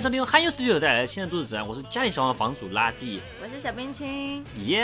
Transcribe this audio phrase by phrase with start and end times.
[0.00, 4.80] 欢迎 studio 带来的新的都市指南，我是家里小王房主拉蒂，我是小冰清，耶！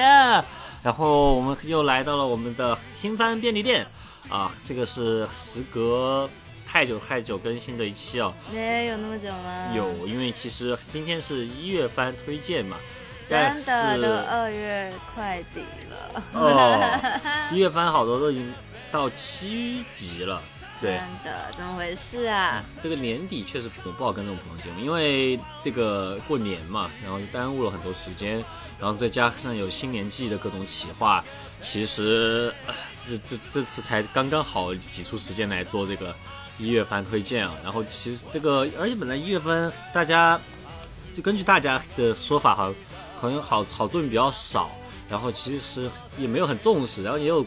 [0.82, 3.86] 然后我们又来到了我们的新番便利店
[4.28, 6.28] 啊，这个是时隔
[6.66, 8.34] 太久太久更新的一期哦。
[8.52, 9.72] 哎，有那么久吗？
[9.72, 12.76] 有，因为其实今天是一月番推荐嘛，
[13.28, 15.60] 真的都二月快底
[15.90, 16.22] 了。
[16.32, 18.52] 哦， 一月番好多都已经
[18.90, 20.42] 到七集了。
[20.84, 22.62] 真的，怎么回事啊？
[22.82, 28.44] 这个年底确实不好跟这种朋友节目，因为这个过年嘛，然后就耽误了很多时间，
[28.78, 31.24] 然后再加上有新年季的各种企划，
[31.60, 32.52] 其实
[33.06, 36.14] 这这这次才刚刚好挤出时间来做这个
[36.58, 37.56] 一月番推荐啊。
[37.62, 40.38] 然后其实这个，而且本来一月份大家
[41.14, 42.74] 就根据大家的说法，好
[43.16, 44.70] 很好好作品比较少，
[45.08, 47.44] 然后其实也没有很重视，然后也有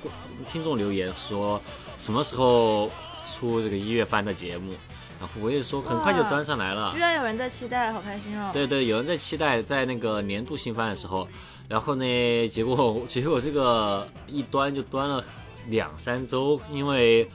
[0.52, 1.62] 听众留言说
[2.00, 2.90] 什么时候。
[3.28, 4.74] 出这个一月番的节目，
[5.20, 8.50] 然后我也说很快就端上来了，居然有人在期待，好开心哦！
[8.54, 11.28] 对对，有人在期待，在那个年度新番的时候，
[11.68, 15.24] 然后呢，结果 结果这个一端就端了
[15.68, 17.30] 两三周，因为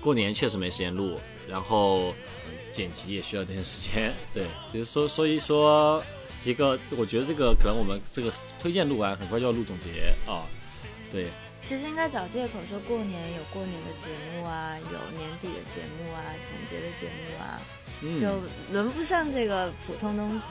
[0.00, 2.14] 过年确实没时间录，然后
[2.72, 6.02] 剪辑也需要点时间， 对，就是说所以说
[6.44, 10.42] 一个，我觉得这个可能我们这个推荐录完，很快就要录总结啊，
[11.10, 11.28] 对。
[11.64, 17.60] 其实应该找借口说过年有过年的节目啊，有年底的节目啊，总结的节目啊，
[18.20, 20.46] 就轮不上这个普通东西。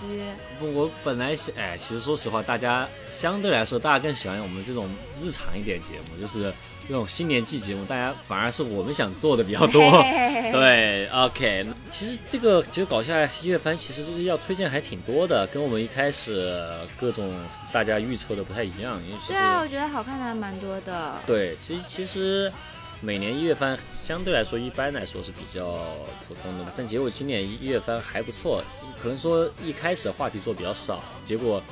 [0.59, 4.89] 不，我本来想，哎，其实说实话，大家相对来说，大家更喜欢我们这种
[5.21, 6.53] 日常一点节目，就是。
[6.87, 9.81] 这种新年季节目，大家反而是我们想做的比较多。
[10.51, 11.65] 对，OK。
[11.89, 16.61] 其实这个其实搞下来一月番，其实就是要推荐还挺多的，跟我们一开始
[16.99, 17.31] 各种
[17.71, 19.01] 大家预测的不太一样。
[19.05, 21.15] 因为其实对啊，我觉得好看的还蛮多的。
[21.25, 22.51] 对，其实其实
[22.99, 25.63] 每年一月番相对来说一般来说是比较
[26.27, 28.61] 普通的嘛，但结果今年一月番还不错。
[29.01, 31.63] 可能说一开始话题做比较少，结果。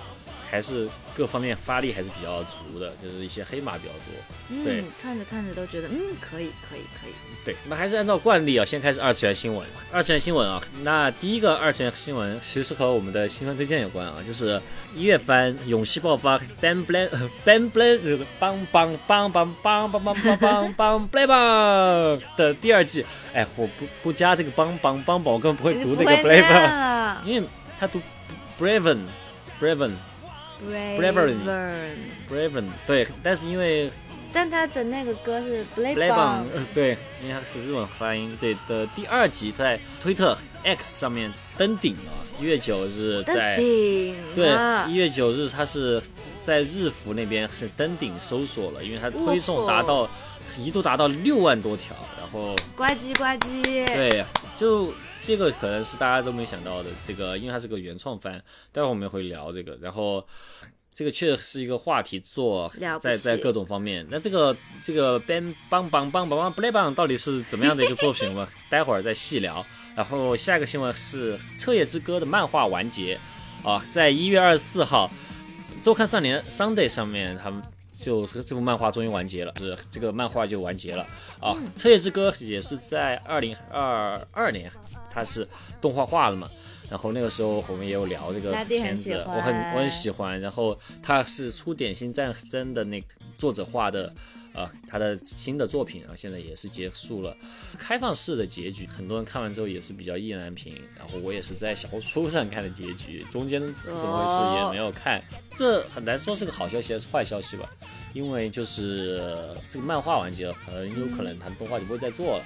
[0.52, 0.86] 还是
[1.16, 4.66] 各方面发力还是比较足的，就是一些黑马比较多。
[4.66, 7.14] 对，看着看着都觉得，嗯，可以，可以，可以。
[7.46, 9.66] 对，那还是按照惯例啊，先开始二次元新闻。
[9.94, 14.62] 二次元新闻啊，那第一个二次元新闻其实和我们的新番推荐有关啊，就是
[14.94, 17.08] 一月番《勇气爆发》，bang bang
[17.46, 23.06] bang bang，梆梆梆梆梆梆梆梆梆 bang bang 的第二季。
[23.34, 27.48] 哎，我不不加这个梆梆梆梆，我根本不会读那个 bang， 因为
[27.80, 28.02] 他读
[28.60, 29.92] braven，braven。
[30.70, 33.92] Braven，Braven，对，但是因为，
[34.32, 38.86] 但他的那个歌是 b l a b o n 对，因为他是日文发音，对的。
[38.96, 44.16] 第二集在推特 X 上面登顶了，一月九日在，对，
[44.88, 46.02] 一月九日他是
[46.44, 50.10] 在日服那边是登顶搜索了，因为他推送达到
[50.58, 54.24] 一度达到六万多条，然后呱唧呱唧，对，
[54.56, 54.94] 就。
[55.24, 58.34] 这个可能是大家都没想到的，这个因为它是个原创番，
[58.72, 59.78] 待会儿我们会聊这个。
[59.82, 60.26] 然后，
[60.94, 64.06] 这个确实是一个话题做，在在各种方面。
[64.10, 68.28] 那这个这个 bang bang bang bang bang play bang 到底是怎么样的一个作品？
[68.30, 69.66] 我们 待会儿再细聊。
[69.96, 73.20] 然后下一个新闻是《彻夜之歌》的漫画完结
[73.64, 75.12] 啊，在一月二十四号，
[75.84, 77.62] 周刊少年 Sunday 上面，他们
[77.94, 81.06] 就是这部漫画终于完结了，是这个漫画就完结了
[81.40, 81.54] 啊。
[81.78, 84.72] 《彻夜之歌》也是在二零二二年。
[85.12, 85.48] 它是
[85.82, 86.50] 动画化了嘛？
[86.90, 90.40] 然后那个时候我们也有聊这个片子，我很我很喜欢。
[90.42, 93.02] 然后它是出点心战争的那
[93.38, 94.14] 作者画的，
[94.54, 97.34] 呃，他的新的作品，然后现在也是结束了，
[97.78, 100.76] 开放式的结局，很多人看完之后也是比较意难平。
[100.98, 105.24] 然后我也是在小红书上看的结局，中间是怎么回事也没有看。
[105.58, 107.70] 这很难说是个好消息还是坏消息吧？
[108.14, 112.44] 因为就是这个漫画完结了，很有可能它动画就不会再做了。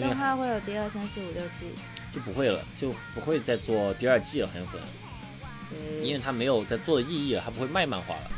[0.00, 1.66] 动画会有第二、三、四、五、六季，
[2.12, 8.30] 就不会了，就不会再做第二季了，很有可能，因为它没有在做的意义了，它不会卖漫画了，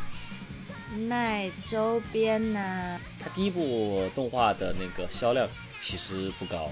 [1.08, 3.00] 卖周边呢。
[3.18, 5.48] 它第一部动画的那个销量
[5.80, 6.70] 其实不高，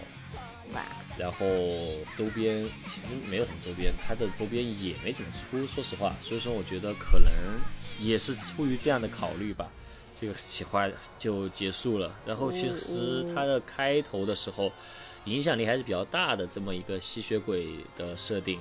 [0.75, 0.85] 哇，
[1.17, 1.47] 然后
[2.17, 7.31] 周边其实没有什么周边，它的周边也没怎么出，说实话，所以说我觉得可能
[8.01, 9.69] 也是出于这样的考虑吧。
[10.19, 10.89] 这个企划
[11.19, 14.73] 就结束了，然后其实它的开头的时候，
[15.27, 18.59] 影响力还是比较大的，这么一个吸血鬼的设定，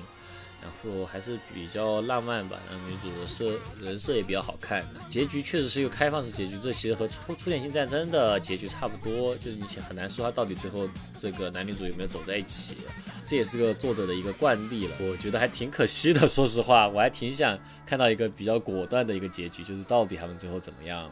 [0.61, 10.87] 然后还是比较浪漫吧，然后女主的设人设也比较好看，结局确实是一个开放式结局，这其实和出出点新战争的结局差不多，就是你很难说他到底最后
[11.17, 12.77] 这个男女主有没有走在一起，
[13.25, 21.11] 这也是个作者的一个惯例了，我觉得还挺可惜的，说实话，我还挺想看到一个比较果断的一个结局，就是到底他们最后怎么样了。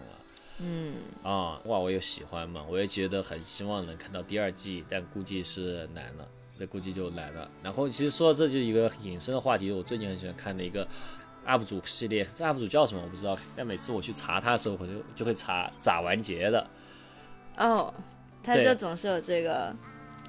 [0.60, 6.28] 嗯啊，哇，我也喜欢嘛，我也觉得很希望能看到第二季，但估计是难了。
[6.57, 7.52] 这估计就难了。
[7.62, 10.88] 然后其实说到这就一个隐身的话题，我最近很喜欢看的一个
[11.46, 16.66] UP 主系列，这 UP 主叫什么我不知道，但每次我去查他的时候，我就就会查咋完结的。
[17.57, 17.94] 哦，
[18.42, 19.75] 他就总是有这个。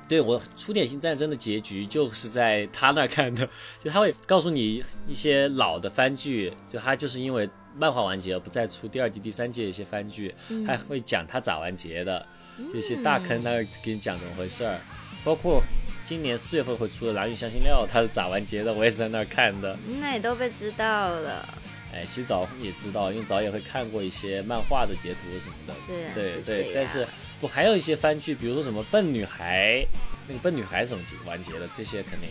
[0.08, 3.48] 对我出点型战争的结局就是在他那儿看的，
[3.80, 10.34] 就他会告诉你一些老的番剧，就他就是因为漫画完结了不再出第二季、第三季的一些番剧，
[10.66, 12.24] 还会讲他咋完结的，
[12.72, 14.78] 就一些大坑他会给你讲怎么回事儿，
[15.24, 15.62] 包括
[16.06, 19.76] 今年四月份会出的《蓝雨香辛料》，他是咋完结的，我也是在那儿看的。
[20.00, 21.48] 那也都被知道了。
[21.92, 25.74] 哎，其实早也知道，因为早也会看过一些漫画的截图什么的。
[26.14, 27.06] 对对，但是。
[27.42, 29.86] 我，还有一些番剧，比如说什么笨女孩，
[30.28, 31.68] 那个笨女孩怎么完结的？
[31.76, 32.28] 这些肯定，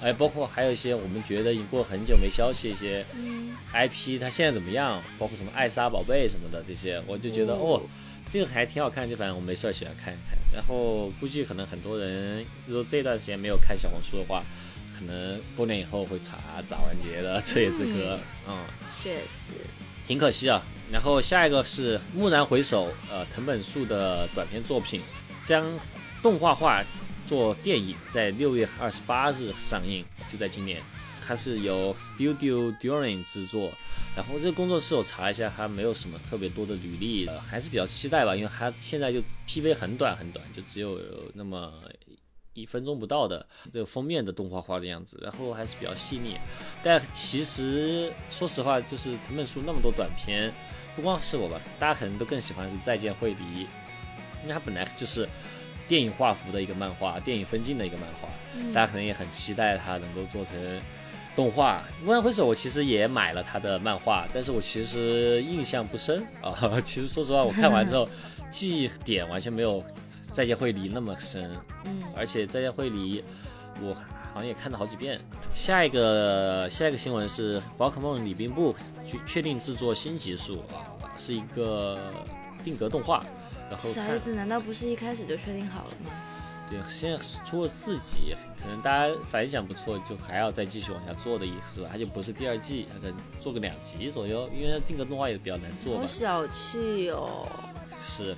[0.00, 3.04] 哎，包括还有一些我们觉得已经过很久没消息一些
[3.72, 5.02] IP，它现在怎么样？
[5.18, 7.82] 包括什么艾莎宝贝什么的这些，我就觉得哦，
[8.30, 10.38] 这个还挺好看，就反正我没事儿喜欢看一看。
[10.54, 14.42] 然后估计可能很多人，如果这段时间没有看小红书的话，
[14.98, 16.38] 可能多年以后会查
[16.68, 18.56] 咋完结的，这也是个，嗯，
[19.02, 19.52] 确实。
[20.06, 20.62] 挺可惜啊，
[20.92, 25.02] 然后下一个是《蓦然回首》，呃，藤本树的短篇作品
[25.44, 25.66] 将
[26.22, 26.80] 动画化
[27.26, 30.80] 做电影，在六月二十八日上映，就在今年。
[31.26, 33.70] 它是由 Studio During 制作，
[34.16, 41.00] 然后这个工作室我查一下，它没有什么特别多的履历，还是比较期待吧，因为它现在就 PV 很短很短，就只有
[41.34, 41.72] 那么。
[42.58, 46.38] 一分钟不到的这个封面的动画画的样子，然后还是比较细腻。
[46.82, 50.50] 但其实说实话，就是藤本树那么多短片，
[50.96, 53.44] 不光是我吧，大家可能都更喜欢是《再见惠梨》，
[54.40, 55.28] 因为它本来就是
[55.88, 58.28] 电影画幅的一个漫画，电影分镜的一个漫画，
[58.72, 60.54] 大家可能也很期待它能够做成
[61.34, 61.82] 动画。
[62.04, 66.54] 蓦然回首，我其实也买了他的漫画，但是我其实印象不深啊。
[66.84, 68.08] 其实说实话，我看完之后
[68.50, 69.82] 记忆点完全没有。
[70.32, 71.50] 再见会离那么深，
[71.86, 73.24] 嗯，而且再见会离，
[73.80, 73.94] 我
[74.34, 75.18] 好像也看了好几遍。
[75.54, 81.98] 下一个下一个新闻是宝可梦礼宾部确确定制作新集数啊，是一个
[82.62, 83.24] 定格动画。
[83.70, 84.32] 然后啥意思？
[84.34, 86.10] 难道不是一开始就确定好了吗？
[86.68, 91.88] 对，现在出了四集，可能大家反响不错，就还要再继续往下做的意思吧。
[91.92, 95.96] 它就不是第二季，它可能做个两集左右，因为定格动画也比较难做。
[95.96, 97.46] 好小气哦。
[98.04, 98.36] 是。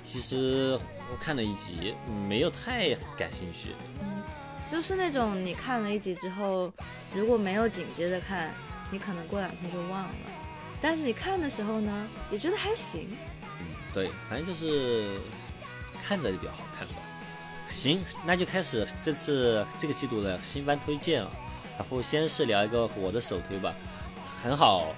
[0.00, 0.78] 其实
[1.10, 1.92] 我看了一集，
[2.28, 3.70] 没有太感兴趣。
[4.00, 4.22] 嗯，
[4.64, 6.72] 就是那种你看了一集之后，
[7.12, 8.50] 如果没有紧接着看，
[8.90, 10.14] 你可能过两天就忘了。
[10.80, 13.08] 但是你看的时候呢，也觉得还行。
[14.04, 15.18] 嗯，对，反正就是
[16.02, 16.94] 看着就比较好看吧。
[17.68, 21.30] 行，那就开始这次这个季度的新番推荐啊。
[21.78, 23.74] 然后先是聊一个我的首推吧，
[24.42, 24.94] 很好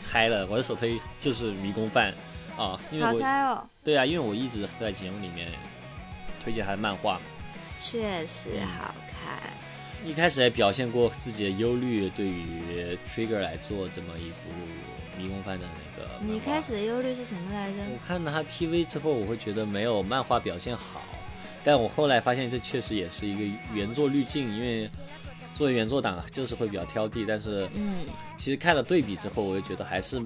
[0.00, 2.12] 猜了，我的首推就是迷宫饭。
[2.54, 3.66] 啊，好猜哦！
[3.82, 5.50] 对啊，因为我一直在节目里面
[6.44, 7.20] 推荐他的漫画嘛，
[7.82, 9.40] 确实好看。
[10.04, 14.50] 一开始还表现过自己的忧虑，对于 Trigger 来做这么一部
[15.18, 16.08] 迷宫饭的那个。
[16.20, 17.78] 你开始的忧虑是什么来着？
[17.92, 21.02] 我看到他 PV 之后，我会觉得没有漫画表现好，
[21.64, 24.88] 但我后来发现这确实也是一个原作滤镜，因为
[25.54, 30.22] 作为原作党就是会比较挑剔，但是嗯，其实看了对比之后，我就觉得还是。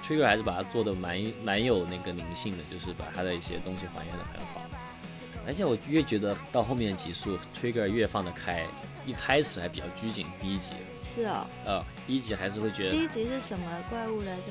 [0.00, 4.62] Trigger 还是把它做的蛮蛮有那个灵性的，就是把它的一些东西还原的很好。
[5.46, 8.64] 而且我越觉得到后面集数，Trigger 越放得开，
[9.04, 10.24] 一开始还比较拘谨。
[10.40, 10.72] 第一集
[11.14, 12.90] 是哦，呃，第一集还是会觉得。
[12.90, 14.48] 第一集是什么怪物来着？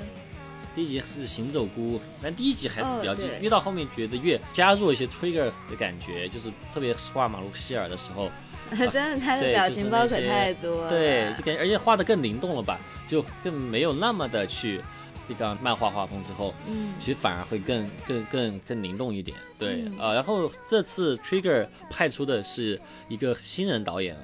[0.75, 8.29] 第一集是行走菇，但第一集还是比较拘越到后面觉得越加入一些 Trigger 的感觉，就是特别是画马路希尔的时候，
[8.89, 10.89] 真的他的表情包可太多了。
[10.89, 14.81] 对，就感觉而且画的更灵动了吧，就更没有那么的去。
[15.17, 24.15] stick on 漫画画风之后，嗯，其实反而会更更更更灵动一点，对，呃，然后这次 Trigger 派出的是一个新人导演，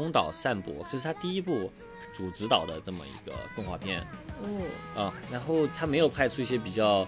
[0.00, 1.70] 宫岛善博，这是他第一部
[2.14, 4.00] 主指导的这么一个动画片，
[4.42, 7.00] 哦，啊，然后他没有拍出一些比较，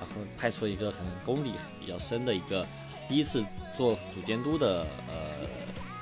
[0.00, 2.66] 然后拍出一个可能功底比较深的一个
[3.08, 5.46] 第一次做主监督的，呃，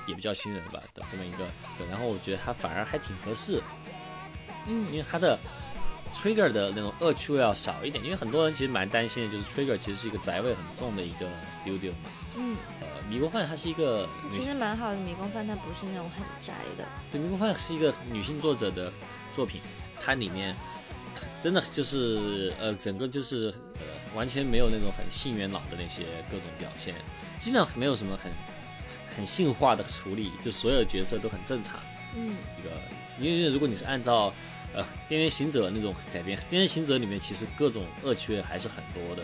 [0.06, 1.44] 也比较新人吧的这么一个，
[1.76, 3.62] 对，然后我觉得他反而还挺合适，
[4.66, 5.38] 嗯，因为他的。
[6.14, 12.10] Trigger 的那种恶趣味要少一点，因为很多人其实蛮担心的，就是 Trigger 其实是一个宅味很重的一个 studio 嘛。
[12.36, 12.54] 嗯。
[12.82, 14.96] 呃，迷宫饭它是一个，其实蛮好的。
[14.96, 16.84] 迷宫饭它不是那种很宅的。
[17.10, 18.92] 对，迷宫饭是一个女性作者的
[19.34, 19.60] 作品，
[20.00, 20.54] 它里面
[21.42, 23.82] 真的就是呃，整个就是呃，
[24.14, 26.94] 完全没有那种很性元老的那些各种表现，
[27.38, 28.32] 基本上没有什么很
[29.16, 31.78] 很性化的处理，就所有的角色都很正常。
[32.16, 32.34] 嗯。
[32.58, 32.70] 一个，
[33.18, 34.32] 因为如果你是按照
[34.74, 39.22] 呃，边缘行者那种改编，边缘行者里面其实各种恶趣味还是很多的。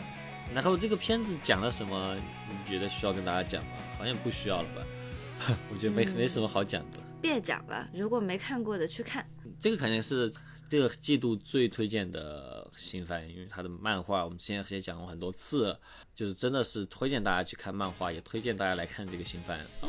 [0.55, 2.17] 然后这个片子讲了什么？
[2.49, 3.71] 你觉得需要跟大家讲吗？
[3.99, 5.57] 好像不需要了吧？
[5.73, 7.01] 我觉得没没什么好讲的。
[7.21, 9.27] 别讲了，如果没看过的去看。
[9.61, 10.33] 这个肯定是
[10.69, 15.77] 这个季度最推荐的新番，因为它的漫画我们之前也讲过很多次，
[16.15, 19.59] 就是真的是推荐大家去看漫画，也推荐大家来看这个新番。
[19.83, 19.89] 嗯，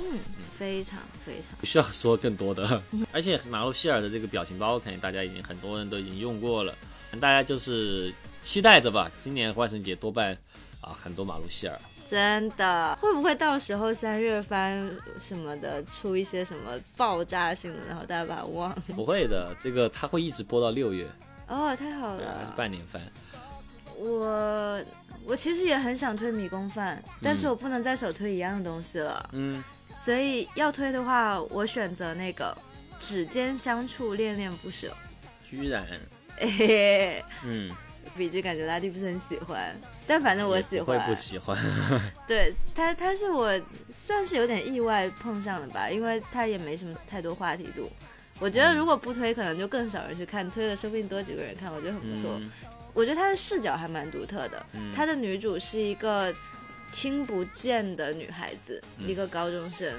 [0.58, 2.82] 非常非常不需要说更多的。
[3.14, 6.76] 而且马路希尔的这个表情包，肯定大家已经很多人都已经用过了，
[7.20, 9.10] 大家就是期待着吧。
[9.16, 10.38] 今年万圣节多半
[10.82, 11.80] 啊很多马路希尔。
[12.06, 14.82] 真的会不会到时候三月番
[15.20, 18.84] 什么的出一些什么爆炸性的，然后大家把它忘了？
[18.96, 21.08] 不会的，这个它会一直播到六月。
[21.48, 23.00] 哦，太好了，是半年番。
[23.96, 24.84] 我
[25.24, 29.30] 我其实也很想推迷宫饭，但是我不能再首推一样的东西了。
[29.34, 32.58] 嗯，所以要推的话，我选择那个
[33.00, 34.92] 指尖相触，恋恋不舍。
[35.44, 35.86] 居然。
[36.40, 37.26] 嘿嘿。
[37.46, 37.72] 嗯。
[38.20, 39.74] 笔记感觉拉蒂不是很喜欢，
[40.06, 41.00] 但反正我喜欢。
[41.00, 41.58] 会不喜欢？
[42.28, 43.50] 对他，他是我
[43.96, 47.90] 算是有点意外碰上的吧，因为他也没什么太多话题度。
[48.40, 52.40] 我觉得如果不推，可能就更少人去看；推了，说不定多几个人看，我觉得很不错。
[52.94, 54.66] 我觉得他的视角还蛮独特的。
[54.94, 56.34] 他的女主是一个
[56.92, 59.94] 听不见的女孩子，一个高中生，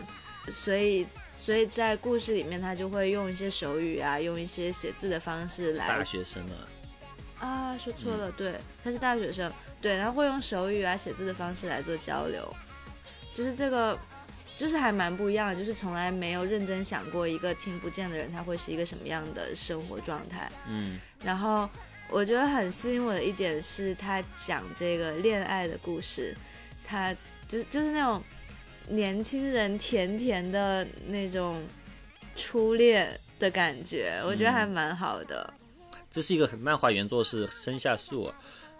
[0.53, 1.07] 所以
[1.39, 5.89] 所以在故事里面，他就会用一些手语啊，用一些写字的方式来。
[5.89, 6.69] 大学生啊。
[7.41, 8.55] 啊，说错了，对，
[8.85, 12.47] 他是大学生，对，然后会用手语啊、写字的方式来做交流，
[13.35, 13.99] 就是这个，
[14.59, 21.67] 就是还蛮不一样的，就是从来没有认真想过一个听不见的人他会是一个什么样的生活状态，嗯，然后
[22.11, 26.37] 我觉得很吸引我的一点是他讲这个恋爱的故事，
[26.85, 27.15] 他
[27.49, 28.23] 就就是那种
[28.89, 31.63] 年轻人甜甜的那种
[32.37, 35.55] 初恋的感觉，我觉得还蛮好的。
[36.11, 38.33] 这是一个很漫画原作是生下树，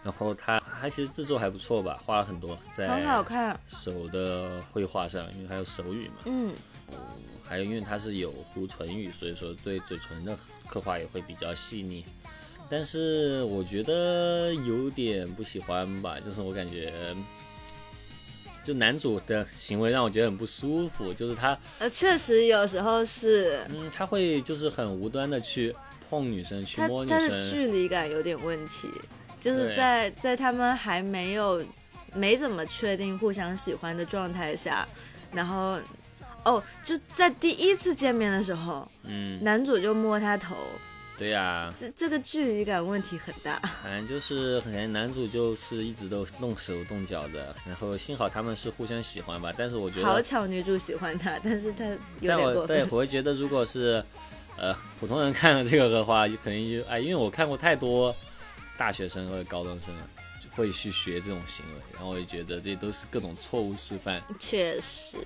[0.03, 6.53] 然后他他其实制作还不错吧，画了很多在很好看手的绘画上，因为还有手语嘛，嗯，
[7.47, 12.05] 还有因为他是有读唇语，所以说对嘴唇的刻画也会比较细腻。
[12.69, 17.15] 但是我觉得有点不喜欢吧，就是我感觉
[18.65, 25.73] 就男主的行为让我觉得很不舒服，就是他呃确实有时候是，嗯，他会就是很无端的去。
[26.11, 28.89] 碰女生去摸女生，他的距离感有点问题，
[29.39, 31.65] 就是在在他们还没有
[32.13, 34.85] 没怎么确定互相喜欢的状态下，
[35.31, 35.79] 然后
[36.43, 40.53] 哦就在第一次见面的时候，嗯，男主就摸她头，
[41.17, 43.57] 对呀，这这个距离感问题很大。
[43.81, 51.85] 反正就是可能男主就是一直都动手动脚的，然后幸好他们是互相喜欢吧，但是我觉得好巧女主喜欢他，但是他
[52.19, 52.67] 有点过分。
[52.67, 54.03] 对，我会觉得如果是。
[54.61, 58.15] 呃，普通人看了这个的话，就肯定就哎，因为我看过太多
[58.77, 60.07] 大学生或者高中生了，
[60.39, 64.21] 就会去学这种行为，然后我就觉得这都是各种错误示范。
[64.39, 65.17] 确实，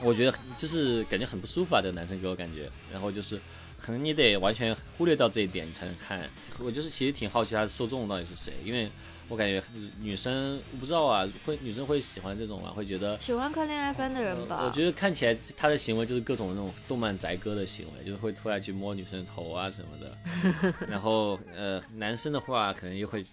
[0.00, 3.38] 我觉得就是感觉很不舒服啊，这个男生给我感觉，然后就是
[3.80, 6.28] 可能你得完全忽略掉这一点，你才能看。
[6.58, 8.90] 我就是其实挺好奇他的受众到底是谁，因为。
[9.28, 9.62] 我感觉
[10.00, 12.70] 女生我不知道啊，会女生会喜欢这种吗？
[12.70, 14.64] 会觉得喜欢看恋爱番的人吧？
[14.66, 20.84] 我觉得看起来他的行为就是各种那种动漫宅哥的行为，就是会突然去摸女生头啊什么的。
[20.86, 23.24] 然后呃，男生的话可能又会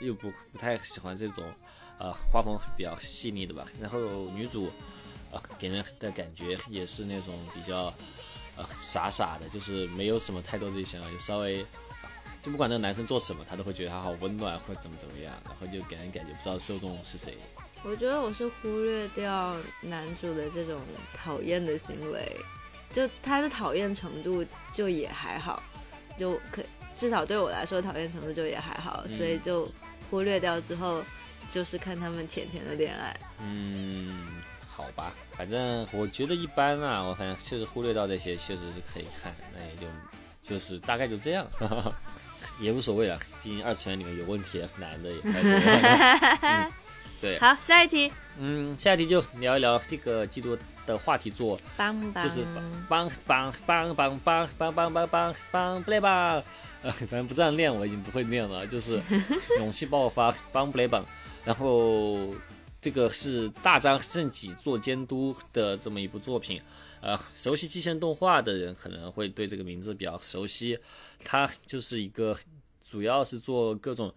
[0.00, 1.44] 又不不太喜欢这种
[1.98, 3.64] 呃画风比较细腻的吧。
[3.80, 4.70] 然后女主
[5.32, 7.92] 啊给人的感觉也是那种比较
[8.56, 11.64] 呃傻傻的，就是没有什么太多这些想法，就稍微。
[12.48, 17.36] 就不管那个男生做什么，他都会觉得他好温暖，或者怎么怎么样，然后就给人感觉不知道受众是谁。
[17.84, 20.80] 我觉得我是忽略掉男主的这种
[21.14, 22.34] 讨厌的行为，
[22.90, 25.62] 就他的讨厌程度就也还好，
[26.16, 26.62] 就可
[26.96, 29.70] 至少对我来说讨厌程度就也还好，所以就
[30.10, 31.02] 忽略掉之后，
[31.52, 33.14] 就是看他们甜甜的恋爱。
[33.42, 34.26] 嗯，
[34.66, 39.86] 好吧，反正我觉得一般啊，我反正确实忽略到这些，确实是可以看，那也就
[40.42, 41.46] 就是大概就这样。
[42.60, 46.72] 也无所谓了，毕竟二次元里面有问题，男的也太多。
[47.20, 48.12] 对， 好，下一题。
[48.40, 51.58] 嗯，下一题就聊一聊这个季度的话题作，
[52.22, 52.44] 就是
[52.88, 56.42] 帮帮帮帮帮帮帮帮帮帮不雷帮。
[56.82, 58.64] 呃，反正不这样念，我已经不会念了。
[58.66, 59.02] 就是
[59.58, 61.04] 勇气爆发帮不雷帮，
[61.44, 62.32] 然后
[62.80, 66.62] 这个是大张正己做监督的这么一部作品。
[67.00, 70.78] 呃，熟悉机器人动画的人可能会对这个名字比较熟悉，
[71.24, 72.36] 他就是一个
[72.84, 74.12] 主要是做各种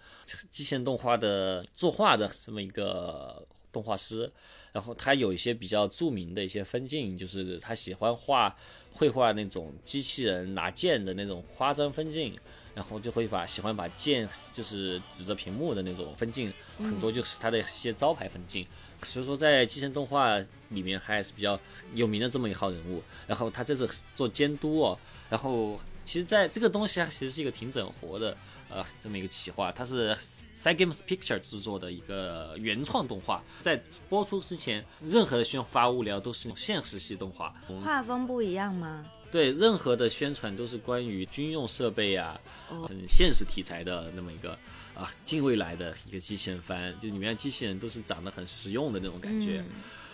[0.50, 4.32] 机器人动画的作画的这么一个动画师。
[4.74, 8.56] 然后他有一些比较著名的一些分镜，就是他喜欢画
[8.94, 12.34] 绘画那种机器人拿剑的那种夸张分镜，
[12.74, 18.66] 然后就会把喜欢把剑就是指着屏幕的那种分镜，很多就是他的一些招牌分镜。
[19.04, 20.38] 所以说在机器人动画
[20.70, 21.60] 里面还是比较
[21.94, 23.02] 有名的这么一号人物。
[23.28, 24.98] 然后他这次做监督哦，
[25.30, 28.36] 然后其实在这个东西啊，其实是一个挺整活的。
[28.74, 30.16] 呃，这么一个企划，它是
[30.56, 33.76] Cygames Picture 制作的一个原创动画，在
[34.08, 37.54] 播出之前，任何的宣发物料都是现实系动画，
[37.84, 39.06] 画风不一样吗？
[39.30, 42.40] 对，任何的宣传都是关于军用设备啊，
[42.88, 44.58] 很现实题材的那么一个
[44.96, 49.64] 啊，近未来的一个机器人番，就里面机器人都是长得很实用的那种感觉。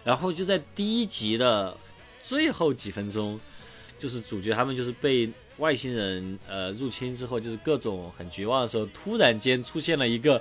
[0.03, 1.75] 然后就在第一集的
[2.21, 3.39] 最后几分钟，
[3.97, 5.29] 就是主角他们就是被。
[5.57, 10.39] 外星人呃入侵之后，就是各种很绝望的时候，突然间出现了一个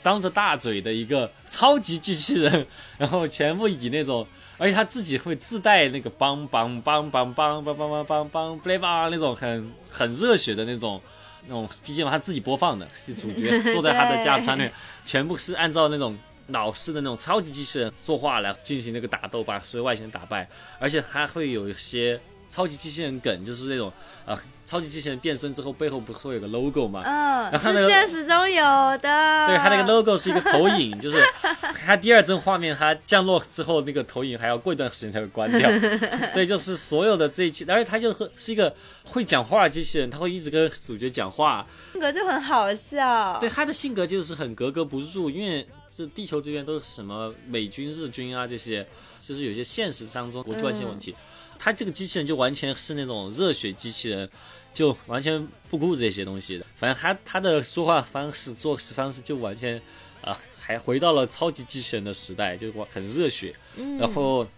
[0.00, 2.66] 张着大嘴的一个超级机器人，
[2.98, 4.26] 然后全部以那种，
[4.58, 11.00] 而 且他自己会自带那个梆梆梆梆梆梆梆梆梆梆 play 吧那种很很热血的那种
[11.46, 14.70] 那种毕竟他自己播放的， 是主角坐在他的驾驶舱内，
[15.04, 16.16] 全部是按照那种
[16.48, 22.20] 老式的那种超级机器人作画来进行那个打斗，把所有外星人打败，而且还会有一些。
[22.50, 23.90] 超级机器人梗就是那种
[24.26, 27.02] 啊，超级机器人变身之后背后不是会有个 logo 吗？
[27.06, 28.64] 嗯，是现实中有
[28.98, 29.46] 的。
[29.46, 31.18] 对，它那个 logo 是一个投影， 就是
[31.86, 35.70] 它第二帧画面它降落之后，那个投影还要过一段时间才会关掉。
[36.34, 43.38] 对，就是所有的这一期，而且它就是一个会讲话的机器人，它会一直跟主角讲话，性格就很好笑。
[43.38, 48.86] 对，它的性格就是很格格不入，因为这地球这边都是什么美军、日军啊这些，
[49.20, 51.14] 就是有些现实当中国际关系问题。
[51.62, 54.26] 他这个机器人就完全是那种热血机器人，
[54.72, 56.64] 就完全不顾这些东西的。
[56.74, 59.78] 反正他他的说话方式、做事方式就完全，
[60.22, 63.54] 啊，还回到了超级机器人的时代，就很热血。
[63.98, 64.48] 然后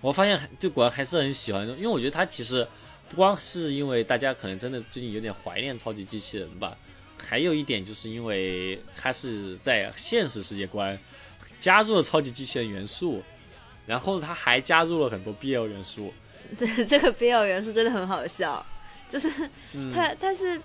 [0.00, 2.64] 我发现，就果然还是很喜欢，因为我觉得他其实
[3.10, 6.78] 不光是因为大家可能真的最近有点怀念超级机器人吧，
[7.18, 10.96] 还有一点就是因为他是在现实世界观
[11.58, 13.20] 加入了超级机器人元素。
[13.86, 16.12] 然后他还加入了很多 BL 元素，
[16.58, 18.64] 对这个 BL 元素真的很好笑，
[19.08, 19.28] 就是
[19.92, 20.60] 他他是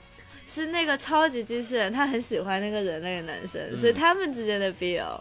[0.45, 5.19] 是那个超级机器人，他很喜欢那个人类的男生，所以他们之间的 BL，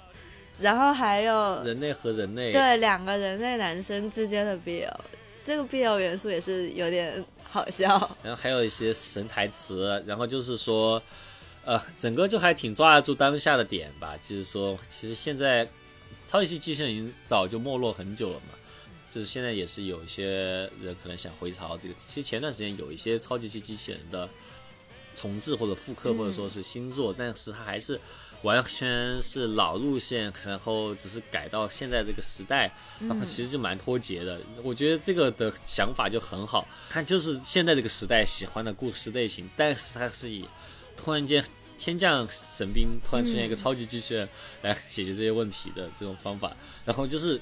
[0.61, 4.92] 然后还有人类和人类对两个人类男生之间的 BL，
[5.42, 7.88] 这个 BL 元素也是有点好笑。
[8.22, 11.02] 然后还有一些神台词，然后就是说，
[11.64, 15.66] 呃，整个就还挺抓得住当下的点吧，就是说，其实现在。
[16.26, 18.58] 超级系机器人已经早就没落很久了嘛，
[19.10, 20.26] 就是现在也是有一些
[20.82, 21.94] 人可能想回潮这个。
[22.00, 24.28] 其实前段时间有一些超级系机器人的
[25.14, 28.00] 重置或者复刻或者说是新作，但是它还是
[28.42, 34.40] 完全是老路线，然后只是改到现在这个时代，然后其实就蛮脱节的。
[34.62, 40.44] 我觉得这个的想法就很好，它就是现在这个时代喜欢的故事类型，但是它是以
[40.96, 41.42] 突然间。
[41.78, 44.28] 天降神兵，突然出现一个超级机器人
[44.62, 47.40] 来解决这些问题的这种方法，然后就是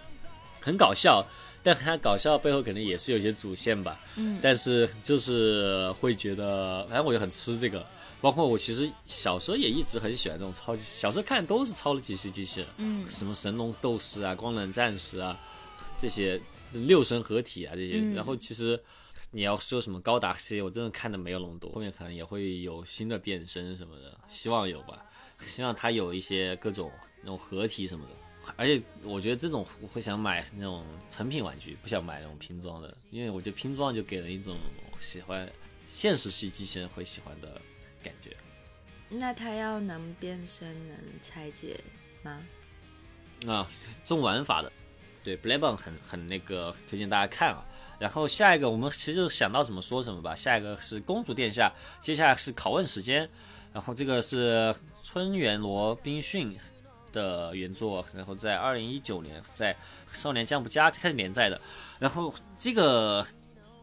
[0.61, 1.25] 很搞笑，
[1.63, 4.01] 但它搞笑背后可能也是有些主线吧。
[4.17, 7.87] 嗯，但是就是会觉得，反正我就很吃这个。
[8.21, 15.39] 包括我其实小时候也一直很喜欢这种超级，小时候看都是超级系机器人，嗯，什么神龙斗士啊、光能战士啊
[15.99, 16.41] 这些
[16.73, 18.79] 六神合体啊这些，然后其实。
[19.35, 25.05] 你要说什么高达系列，我真的看的没有那么多，后面可能也会有新的变身什么的，希望有吧，
[25.41, 26.89] 希望它有一些各种
[27.21, 28.13] 那种合体什么的。
[28.55, 34.57] 而且我觉得这种我会想买那种成品玩具，不想买那种拼装的，因为我觉得拼装就给人一种
[35.01, 35.51] 喜欢
[35.85, 37.61] 现实系机器人会喜欢的
[38.05, 38.37] 感觉。
[39.09, 41.81] 那它要能变身能拆解
[42.23, 42.41] 吗？
[43.49, 43.69] 啊，
[44.07, 44.71] 重玩法的，
[45.25, 47.67] 对 b l a b o n 很很那个推荐大家看啊。
[48.05, 50.37] 然后下一个，我们其实就想到什么说什么吧。
[50.37, 53.27] 下一个是公主殿下，接下来是拷问时间。
[53.73, 56.55] 然后这个是春原罗宾逊
[57.15, 59.75] 的原作，然后在二零一九年在
[60.07, 61.59] 少年将不加开始连载的。
[61.99, 63.27] 然后这个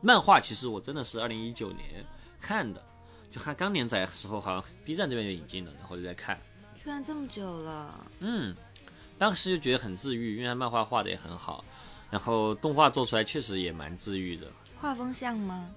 [0.02, 2.06] 漫画其实我真的是二零一九年
[2.40, 2.80] 看的，
[3.32, 6.40] 就它刚连载的时候，好像 B 站这边就引进了，然后就在看。
[6.76, 8.06] 居然这么久了。
[8.20, 8.56] 嗯，
[9.18, 11.66] 当时就觉得很治愈，因为他漫画画的也很好。
[12.12, 14.46] 然后动画做出来确实也蛮治愈的，
[14.80, 15.74] 画风像吗？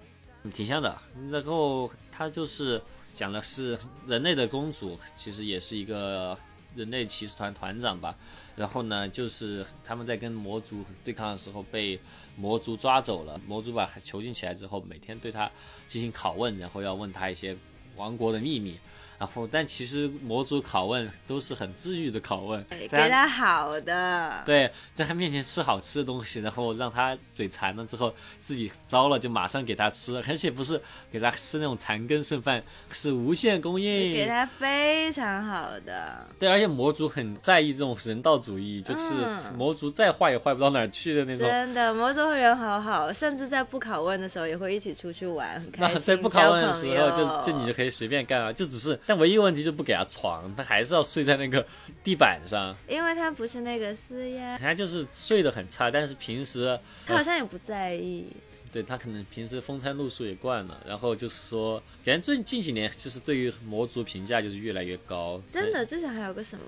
[0.52, 0.94] 挺像的。
[1.30, 2.82] 然后它就是
[3.14, 6.36] 讲的是人类的公主，其实也是一个
[6.74, 8.14] 人类骑士团团长吧。
[8.56, 11.98] 然后呢，就是他们在跟魔族对抗的时候被
[12.36, 15.50] 魔族抓走了，魔族把他囚禁起来之后，每天对他
[15.88, 17.56] 进行拷问，然后要问他一些
[17.96, 18.78] 王国的秘密。
[19.18, 30.80] 然后，但其实魔族拷问都是很治愈的拷问，给他好的，对，在他面前吃好吃的东西，然后让他嘴馋了之后，自己糟了就马上给他吃，而且不是
[31.12, 36.26] 给他吃那种残羹剩饭，是无限供应，给他非常好的。
[36.38, 39.14] 对，而且魔族很在意这种人道主义，就是
[39.56, 41.48] 魔族再坏也坏不到哪儿去的那种。
[41.48, 46.02] 真的，魔族人好好，甚至在不拷问的时候也会一起出去玩，很开心。
[46.04, 48.98] 对，不拷问的时候就就你就可以随便干啊，就只是。
[49.06, 51.66] 但唯一问题就不给他床，他还是要睡在那个
[52.02, 58.26] 地板上，因为他不是那个斯呀，他就是睡得很差，但是平时他好像也不在意，
[58.72, 66.64] 对他可能平时风餐露宿也惯了，然后就是说，感觉最近几年就是对于魔族评价就是越来越高，真的，之前还有个什么。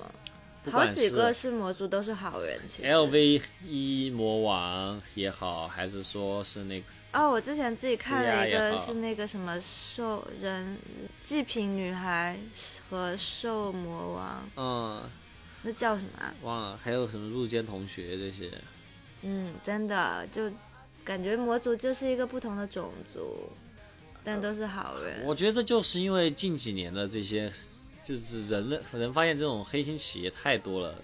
[0.71, 10.77] 好几个是魔族都是好人，其实 L V 一魔王也好，还是说是那个哦，我之前自己看了一个是那个什么兽人
[11.21, 12.37] 祭品女孩
[12.91, 15.11] 和兽魔王，嗯，
[15.63, 16.35] 那叫什么啊？
[16.43, 18.51] 忘了，还有什么入间同学这些，
[19.23, 20.51] 嗯，真的就
[21.05, 23.51] 感觉魔族就是一个不同的种族，
[24.25, 25.25] 但都是好人。
[25.25, 27.53] 我觉得这就是因为近几年的这些。
[28.07, 30.95] 就是人类人发现这种黑心企业太多了，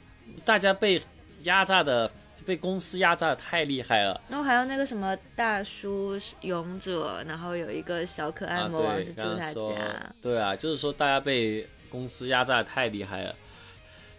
[0.44, 1.02] 大家被
[1.42, 2.08] 压榨的
[2.46, 4.20] 被公司压榨的太厉害了。
[4.28, 10.14] 然后还有那个什么大叔勇者，然后有一个小可爱魔王是住他家。
[10.22, 13.34] 对啊，就是说大家被公司压榨的太厉害了，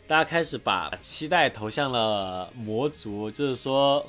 [0.05, 4.05] 大家开始把期待投向了魔族，就是说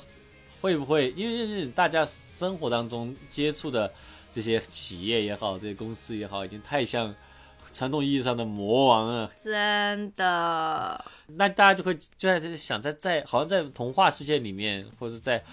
[0.59, 3.89] 会不会因为大家生活当中接触的
[4.33, 7.15] 这些企业也好，这些公司也好，已经太像。
[7.73, 15.43] 传统意义上的魔王啊，真的，那大家就会就在想，在在好像在童话世界里面，或者在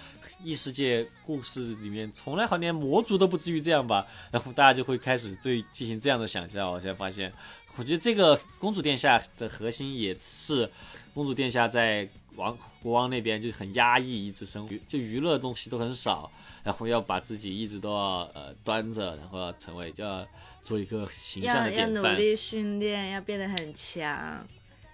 [0.44, 4.06] 异世界故事里面，从来好像连魔族都不至于这样吧？
[4.30, 6.70] 然后大家就会开始对进行这样的想象。
[6.70, 7.32] 我现在发现，
[7.76, 10.70] 我觉得这个公主殿下的核心也是
[11.14, 16.30] 公主殿下在王国王那边就很压抑，一直生活就娱乐东西都很少，
[16.62, 20.24] 然后要把自己一直都要呃端着，然后要成为叫。
[20.62, 24.46] 做一个形象的典范，要努力训练，要变得很强，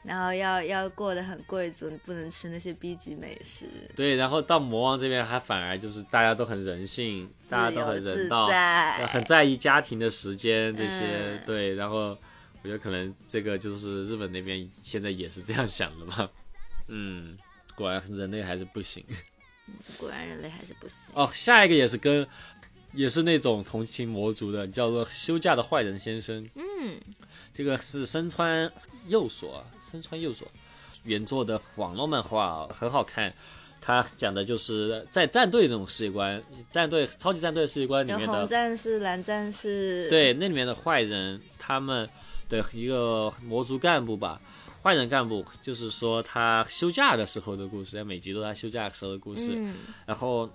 [0.03, 3.67] 然后要要过得很贵族，不能吃那些 B 级美食。
[3.95, 8.49] 对，然后到魔王这边，还反而就是大家都很人性，大家都很人道，
[9.09, 11.39] 很在意家庭的时间这些。
[11.45, 12.17] 对，然后
[12.63, 16.31] 我觉得可能这个就是日本那边现在也是这样想的吧。
[16.89, 17.37] 嗯，
[17.75, 19.05] 果然人类还是不行。
[19.99, 21.13] 果然人类还是不行。
[21.15, 22.27] 哦，下一个也是跟。
[22.99, 26.45] 也是那种同情魔族的，叫做休假的坏人先生。
[26.57, 27.01] 嗯，
[27.55, 28.69] 这个是身穿
[29.07, 30.49] 右所，身穿右所
[31.05, 33.33] 原作的网络漫画，很好看。
[33.81, 40.11] 他讲的就是在战队那种世界观，战队超级战队世界观里面的红战士、蓝战士。
[40.11, 42.11] 对，那里面的坏人，他们
[42.49, 44.41] 的一个魔族干部吧，
[44.83, 49.53] 坏人干部，就是说他休假的时候的故事，在每集都在休假时候的故事。
[49.55, 50.51] 嗯，然后。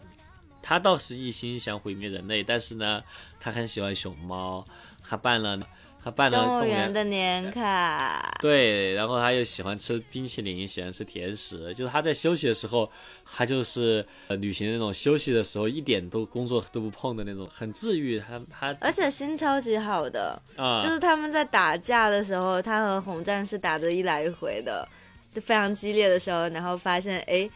[0.64, 3.04] 他倒是一心想毁灭人类，但是呢，
[3.40, 4.66] 他很喜欢熊猫，
[5.08, 5.60] 他办了，
[6.02, 8.34] 他办了动物园的年卡。
[8.40, 11.74] 对，然后他又喜欢吃冰淇淋，喜欢吃甜食。
[11.74, 12.90] 就是他在休息的时候，
[13.26, 18.18] 他就是呃旅行那种休息的时候，一点都工作都不碰的那种，很治愈。
[18.18, 24.88] 他他而且心超级好的啊，就是他们在打架的时候，他和红战士打的一来一回的，
[25.34, 27.50] 非常激烈的时候，然后发现哎。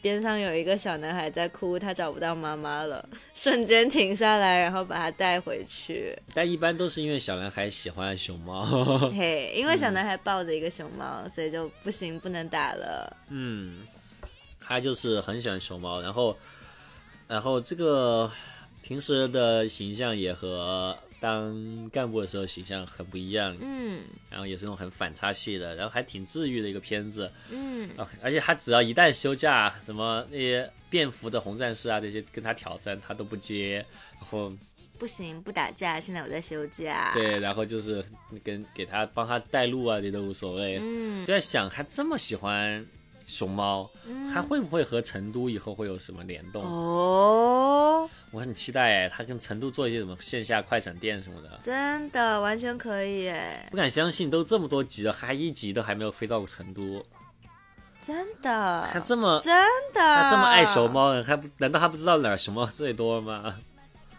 [0.00, 6.16] 边上有一个小男孩在哭，他找不到妈妈了， 瞬间停下来，然后把他带回去。
[6.34, 8.64] 但一般都是因为小男孩喜欢熊猫，
[9.10, 13.16] 嘿，因为小男孩抱着一个熊猫，所以就不行，不能打了。
[13.30, 13.86] 嗯，
[14.60, 16.36] 他就是很喜欢熊猫，然后，
[17.26, 18.30] 然后这个
[18.82, 20.96] 平时的形象也和。
[21.20, 27.88] 当干部的时候形象很不一样，嗯，然后也是那种很反差系的，然后还挺治愈的一个片子，嗯，
[28.22, 33.84] 而且他只要一旦休假，什么那些便服的红战士啊这些跟他挑战他都不接，
[34.20, 34.52] 然后
[34.98, 38.04] 不行不打架，现在我在休假，对，然后就是
[38.44, 42.86] 跟给他帮他带路啊，这都无所谓，嗯，就在想他这么喜欢。
[43.28, 43.88] 熊猫，
[44.32, 46.64] 它会不会和成都以后会有什么联动？
[46.64, 53.68] 哦，我很期待哎，它跟成都做一些什么线下快闪店什么的，真的完全可以哎！
[53.70, 57.04] 不敢相信，都这么多集了，还一集都还没有飞到过成都，
[58.00, 58.88] 真的？
[58.90, 59.54] 他这么真
[59.92, 60.00] 的？
[60.00, 63.56] 他这么爱熊猫，还不难道他不知道哪儿熊猫最多吗？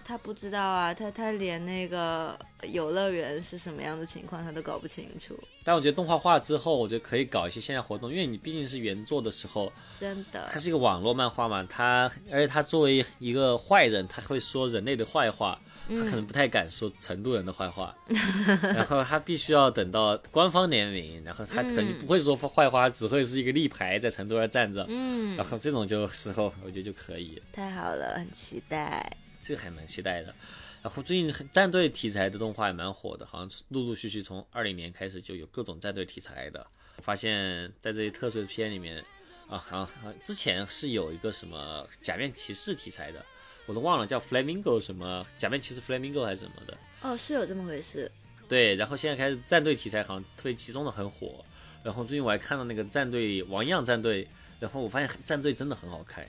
[0.10, 5.40] 他不知道啊，他他连那个游乐园是什么样的情况他都搞不清楚。
[5.64, 17.96] 但我觉得动画化之后，我觉得可以搞一些线下活动，因为你毕竟是原作的时候，真的，它是一个网络漫画嘛，它而且它作为一个坏人，他会说人类的坏话，他可能不太敢说成都人的坏话，
[18.74, 27.40] 然后他必须要等到官方联名，然后他肯定不会说坏话，只会是一个立牌在成都那站着，嗯，然后这种就时候我觉得就可以。
[27.54, 29.08] 太好了，很期待，
[29.42, 30.34] 这个还蛮期待的。
[30.82, 36.66] 然后最近战队题材的动画也蛮火的，好像陆陆续续从二零年开始就有各种战队题材的。
[37.00, 39.04] 发现，在这些特摄片里面，
[39.50, 43.26] 啊，好像之前是有一个什么假面骑士题材的，
[43.66, 46.78] 我都忘了叫 Flamingo 什么假面骑士 Flamingo 还是什么的。
[47.02, 48.10] 哦，是有这么回事。
[48.48, 51.44] 对，然后现在开始战队题材好像特别集中的很火。
[51.84, 54.28] 然后最近我还看到那个战队王样战队，
[54.60, 56.28] 然后我发现战队真的很好看。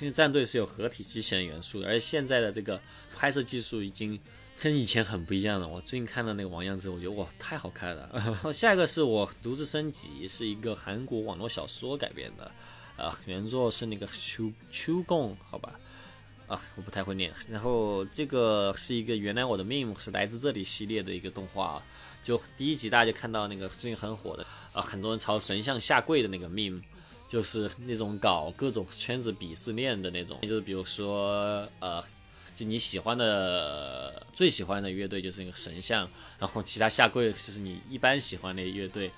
[0.00, 2.80] 因为战队是有合体机器人元素的，而现在的这个
[3.16, 4.18] 拍摄技术已经
[4.60, 5.66] 跟以前很不一样了。
[5.66, 8.10] 我最近看到那个王样之后，我觉得哇，太好看了。
[8.12, 12.50] 然 后下一个是我独自升级，是一个韩国网络小说改编的，
[12.96, 15.78] 啊，原作是那个秋秋贡，好吧，
[16.46, 17.32] 啊，我不太会念。
[17.48, 21.82] 然后这个是一个原来我的命是来自这里系列的一个动画，
[22.22, 26.82] 就第一集大家就看到那个最近很火的啊，很多人朝神像下跪的那个命。
[27.28, 32.00] 就是那种搞各种圈子鄙视链的那种，就是比如说，呃，
[32.54, 36.08] 就你喜欢的最喜欢的乐队就是那个神像，
[36.38, 39.10] 然后其他下跪就是你一般喜欢的乐队，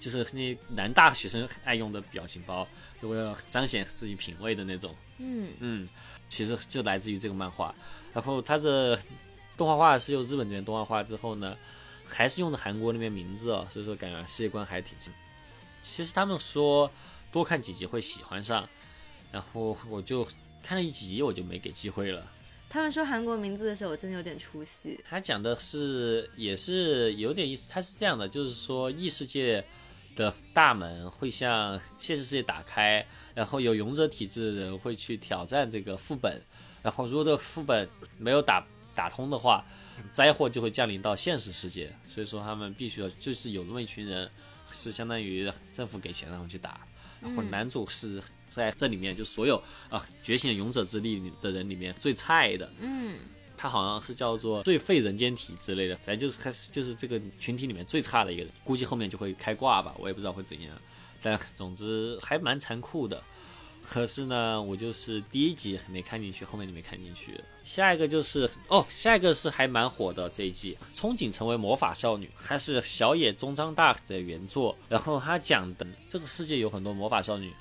[0.00, 2.66] 就是那男大学生爱用的表情包，
[3.00, 4.92] 就为了彰显自己品味的那种。
[5.18, 5.88] 嗯嗯，
[6.28, 7.72] 其实就来自于这个漫画，
[8.12, 8.98] 然后它的
[9.56, 11.56] 动画化是由日本这边动画化之后呢，
[12.04, 15.12] 还是用的韩国那边名字哦，所以说感觉世界观还挺新。
[15.84, 16.90] 其实他们说。
[17.34, 18.68] 多看几集会喜欢上，
[19.32, 20.24] 然后我就
[20.62, 22.24] 看了一集，我就没给机会了。
[22.70, 25.00] 他们说韩国名字的时候，我真的有点出戏。
[25.08, 27.68] 他讲的是，也是有点意思。
[27.68, 29.64] 他是这样的，就是说异世界
[30.14, 36.40] 的大门会向现实世界打开，然后有勇者体质的人会去挑战这个副本，
[36.84, 39.66] 然后如果这个副本没有打打通的话，
[40.12, 41.92] 灾祸就会降临到现实世界。
[42.04, 44.30] 所以说他们必须要，就是有那么一群人，
[44.70, 46.80] 是相当于政府给钱让他们去打。
[47.24, 49.56] 然后男主是在这里面，就所有
[49.88, 52.70] 啊觉醒勇者之力的人里面最菜的。
[52.80, 53.16] 嗯，
[53.56, 58.52] 他好像是叫做最废人间体之类的，反正就是开始就是这个群体里面最差的一个人。
[58.62, 60.70] 估计后面就会开挂吧，我也不知道会怎样。
[61.22, 63.22] 但总之还蛮残酷的。
[63.86, 67.38] 可是呢，我就是第一集还没看进去，后面就没看进去。
[67.62, 74.76] 下一个就是哦，下一个是还蛮火的这一季，憧憬成为魔法少女，还是小野中章大的原作。
[74.88, 77.52] 然后他讲的这个世界有很多魔法少女，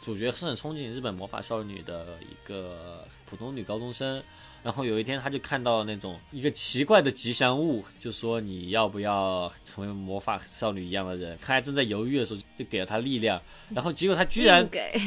[0.00, 4.22] 主角是很憧憬日本魔法少女的一个普通女高中生。
[4.62, 11.36] 然后有一天，他就看到那种一个奇怪的吉祥物，就说你要不要成为魔法少女一样的人？
[11.42, 13.42] 他还正在犹豫的时候，就给了他力量。
[13.74, 14.64] 然后结果他居然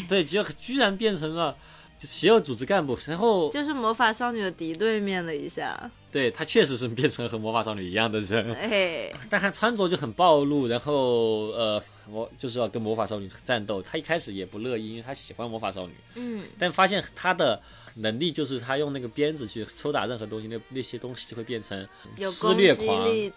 [0.10, 1.56] 对，结果居然变成了
[2.00, 2.98] 邪恶组织干部。
[3.08, 5.90] 然后就是魔法少女的敌对面了一下。
[6.16, 8.54] 对他确实是变成和魔法少女一样的人。
[8.54, 10.68] 哎， 但他穿着就很暴露。
[10.68, 13.82] 然后呃，我就是要跟魔法少女战斗。
[13.82, 15.94] 他一开始也不乐意，因为他喜欢魔法少女。
[16.16, 17.62] 嗯，但发现他的。
[17.98, 21.88] 能力就是他用那个鞭子去抽打任何东西，那那些东西就会变成
[22.24, 22.86] 撕裂狂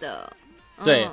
[0.00, 0.36] 的，
[0.82, 1.06] 对，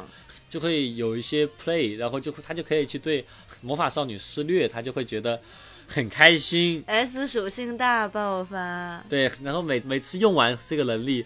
[0.49, 3.23] 就会有一些 play，然后就他就可以去对
[3.62, 5.39] 魔法少女施虐，他就会觉得
[5.88, 6.84] 很开心。
[6.88, 11.23] S 属性大爆发，对，然后每每次用完这个能力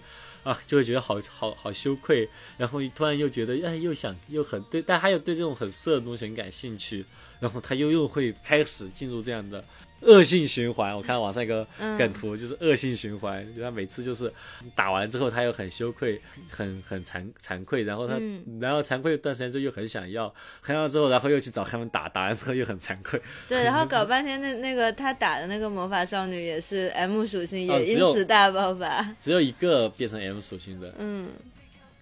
[0.50, 7.06] 啊，就会觉得好好好羞愧，然后突然又觉得哎，又想又很对，但他又对这种很色的东西很感兴趣，
[7.40, 9.64] 然后他又又会开始进入这样的。
[10.02, 11.66] 恶性循环，我看网上一个
[11.98, 13.46] 梗图，就是恶性循环。
[13.56, 14.32] 就他每次就是
[14.76, 18.16] 打完之后，他又很羞愧，很很惭惭愧，然后他，
[18.62, 23.22] 然后惭愧一段时间之后又很想要，很要之后，然后又去找他们打，打完之后又很惭愧。
[23.48, 29.16] 对， 然后搞半天，那那个他打的那个魔法少女也是 M 属性，也因此大爆发。
[29.20, 31.30] 只有一个变成 M 属性的，嗯，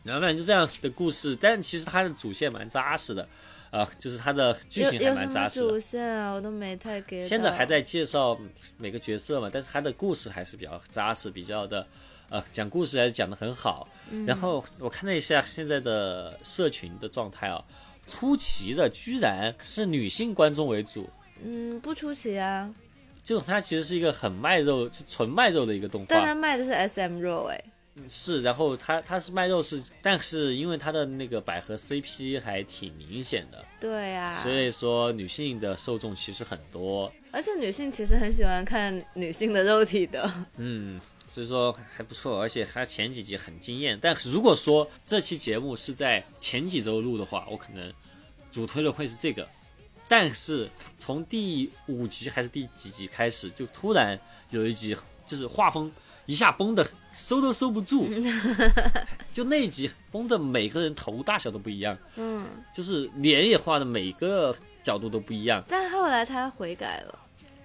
[0.04, 3.28] 然后反正就这样的故事，但其实它的主线蛮扎实的。
[3.78, 5.70] 啊，就是它的剧情还蛮扎实的。
[5.70, 7.28] 主线啊，我都没太给。
[7.28, 8.38] 现在还在介绍
[8.78, 11.86] 每个角色嘛，但是它的故事还是比较扎实，比较的，
[12.30, 13.88] 呃，讲故事还是讲的很好。
[14.26, 17.64] 然后我看了一下现在的社群的状态啊，
[18.08, 21.10] 出奇的居然是女性观众为主。
[21.44, 22.74] 嗯，不出奇啊。
[23.22, 26.08] 就它其实是一个很卖肉，就纯卖肉的一个动画。
[26.10, 27.62] 但它卖的是 SM 肉哎。
[28.08, 47.92] 是，然后他他是卖肉是，但是因为他的那个百合 CP 还挺明显的，对呀，所以说女性的受众其实很多，而且女性其实很喜欢看女性的肉体的， 嗯，所以说还不错，而且他前几集很惊艳，但如果说这期节目是在前几周录的话，我可能
[48.52, 49.48] 主推的会是这个，
[50.08, 55.92] 但是从第五集还是第几集开始，就突然有一集就是画风
[56.26, 56.88] 一下崩的。
[57.18, 58.08] 收都收不住。
[59.34, 65.64] 就那一集崩的每个人头大小都不一样，嗯，就是脸也画的每个角度都不一样。
[65.68, 67.20] 但后来他悔改了，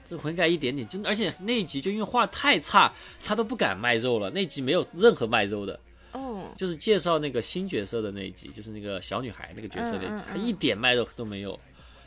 [0.07, 2.91] 就悔改一点点，就而且那一集就因为画太差，
[3.23, 4.31] 他都不敢卖肉了。
[4.31, 5.79] 那集没有任何卖肉的。
[6.13, 11.59] 哦，就是介绍那个新角色的那一集，就是那个小女孩那个角色那一集，他一点卖肉都没有，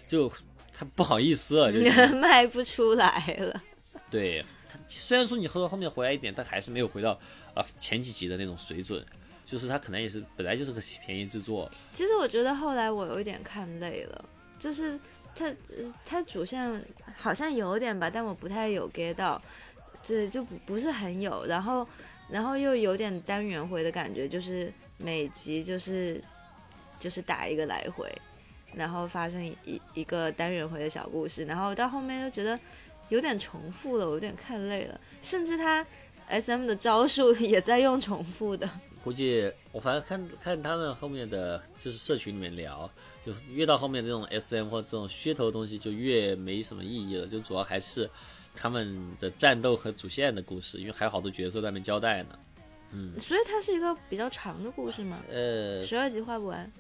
[0.08, 0.32] 就
[0.78, 1.80] 他不好意思了，就
[2.18, 3.62] 卖不出来了。
[4.12, 4.46] 对，
[4.88, 7.20] 虽然说你后后面回来一点，但还是没有回到
[7.54, 9.06] 啊前几集的那种水准。
[9.46, 11.70] 就是他可能也是本来就是个便宜制作。
[11.94, 14.26] 其实我觉得后来我有一点看累了，
[14.58, 15.00] 就是
[15.36, 15.54] 他
[16.04, 16.84] 他主线
[17.16, 19.42] 好像有点吧，但我不太有 get 到，
[20.06, 21.88] 对，就不不是很有，然后。
[22.28, 26.20] 然后又有点单元回的感觉，就是每集就是
[26.98, 28.12] 就是打一个来回，
[28.74, 32.58] 然后发生一一个单元回的小故事，然后到后面就觉得
[33.10, 35.00] 有点重复了，我有点看累了。
[35.22, 35.86] 甚至他
[36.28, 38.70] S M 的招数也在用重复的。
[39.04, 42.90] 估计我反正看看他们后面的就是社群里面聊，
[43.26, 48.10] 就越到后面这种 S M 或者这种噱头的东西就越没什么意义了，就主要还是。
[48.58, 52.40] 他们的战斗和主线的故事，因为还有好多角色在那边交代呢。
[52.92, 55.22] 嗯，所以它是一个比较长的故事吗？
[55.30, 56.72] 呃，十二集画不完，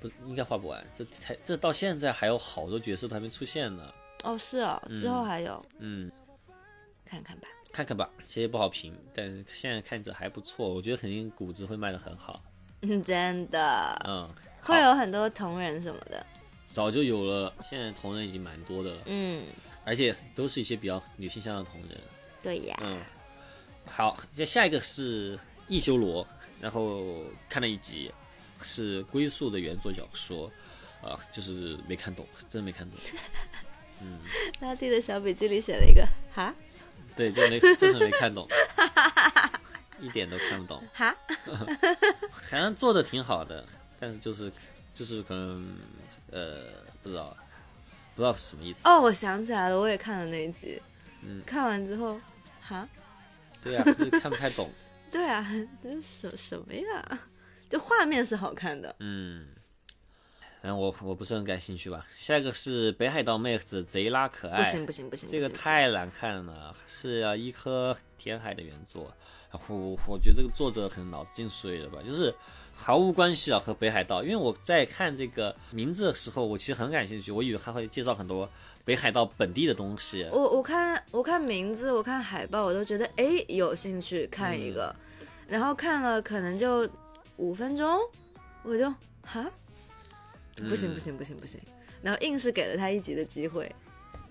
[0.00, 0.82] 不应该画不完。
[0.96, 3.92] 这才这到现在还有好多角色都还没出现呢。
[4.24, 5.64] 哦，是哦，之后还有。
[5.78, 6.10] 嗯，
[7.04, 10.72] 看看吧，看看吧，其实不好评，但是现在看着还不错。
[10.72, 12.42] 我觉得肯定谷子会卖的很好。
[12.82, 14.02] 嗯，真的。
[14.06, 14.28] 嗯，
[14.62, 16.24] 会有很多同人什么的。
[16.72, 19.02] 早就有了，现在同人已经蛮多的了。
[19.06, 19.42] 嗯。
[19.84, 21.98] 而且都是一些比较女性向的同人，
[22.42, 22.76] 对呀。
[22.82, 23.00] 嗯，
[23.86, 26.26] 好，那下一个是异修罗，
[26.60, 28.12] 然后看了一集，
[28.60, 30.52] 是龟速的原作小说，
[31.00, 32.98] 啊，就是没看懂，真的没看懂。
[34.00, 34.18] 嗯，
[34.60, 36.54] 拉蒂的小笔记里写了一个哈，
[37.16, 38.46] 对，就没就是没看懂，
[40.00, 40.82] 一点都看不懂。
[40.92, 41.14] 哈，
[42.30, 43.64] 好像做的挺好的，
[43.98, 44.50] 但是就是
[44.94, 45.76] 就是可能
[46.30, 46.64] 呃
[47.02, 47.36] 不知道。
[48.14, 48.80] 不知道什么意思。
[48.88, 50.82] 哦，我想起来了，我也看了那一集，
[51.22, 52.20] 嗯，看完之后，
[52.60, 52.84] 哈，
[53.62, 54.68] 对呀，就是看不太懂，
[55.08, 55.46] 对啊，
[55.80, 57.20] 这是什什么呀？
[57.70, 59.46] 就画面是好看的，嗯，
[60.60, 62.04] 反正我我不是很感兴趣吧。
[62.16, 69.12] 下一个是北海道妹子贼拉可爱，不行不行不行，这个太难看了，是啊，一颗填海的原作，
[69.50, 72.34] 然后我觉得这个作者可能脑子进水了吧，就是。
[72.80, 78.48] 毫无关系啊，和北海道，因为我在看这个名字的时候，我其实很感兴趣，我以为他会介绍很多
[78.84, 80.24] 北海道本地的东西。
[80.30, 84.94] 我我看我看名字，我看海报，我都觉得哎有兴趣看一个，
[85.48, 86.88] 然后看了可能就
[87.38, 87.98] 五分钟，
[88.62, 88.88] 我就
[89.22, 89.44] 哈，
[90.66, 91.60] 不行不行不行不行，
[92.02, 93.70] 然后硬是给了他一集的机会。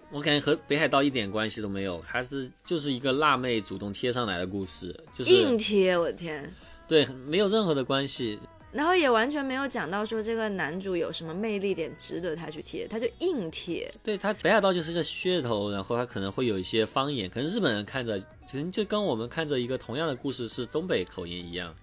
[0.10, 6.50] 我感觉和北海道一点关系都没有，还是就是一个辣妹主动贴上来的故事，就是硬贴，我的天。
[6.88, 8.40] 对，没有任何的关系，
[8.72, 13.92] 然后也完全没有讲到说这个男主有什么魅力点值得他去贴，他就硬贴。
[14.02, 18.18] 对他北海道就是个噱头，然后他可能会有一些方言，可能日本人看着
[18.50, 21.76] 可能就跟我们看着一个同样的故事是东北口音一样，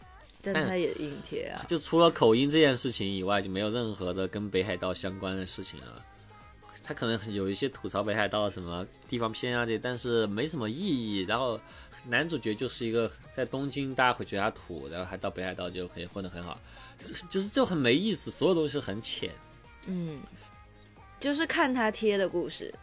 [0.44, 1.64] 但他也硬贴啊。
[1.68, 6.04] 就除了口音这件事情以外，就没有任何的跟北海道相关的事情了。
[6.82, 11.20] 他可能有一些吐槽北海道什么地方偏啊这，但是没什么意义。
[11.22, 11.58] 然后。
[12.06, 16.60] 男主角就是一个在东京，大家会觉得他土，然后还到北海道就可以混得很好，
[17.30, 19.30] 就是就很没意思，所有东西很浅。
[19.86, 20.20] 嗯，
[21.18, 22.74] 就是看他贴的故事，